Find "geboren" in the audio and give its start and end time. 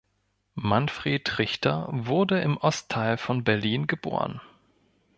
3.85-4.41